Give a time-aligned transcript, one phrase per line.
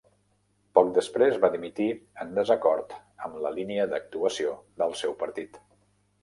[0.77, 1.85] Poc després va dimitir
[2.25, 2.95] en desacord
[3.27, 5.63] amb la línia d'actuació del seu partit.